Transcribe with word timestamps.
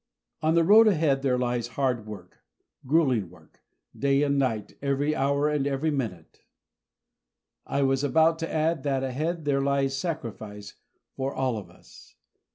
On 0.41 0.55
the 0.55 0.63
road 0.63 0.87
ahead 0.87 1.21
there 1.21 1.37
lies 1.37 1.67
hard 1.77 2.07
work 2.07 2.39
grueling 2.87 3.29
work 3.29 3.61
day 3.95 4.23
and 4.23 4.39
night, 4.39 4.75
every 4.81 5.15
hour 5.15 5.47
and 5.47 5.67
every 5.67 5.91
minute. 5.91 6.41
I 7.67 7.83
was 7.83 8.03
about 8.03 8.39
to 8.39 8.51
add 8.51 8.81
that 8.81 9.03
ahead 9.03 9.45
there 9.45 9.61
lies 9.61 9.95
sacrifice 9.95 10.73
for 11.15 11.35
all 11.35 11.55
of 11.55 11.69
us. 11.69 12.15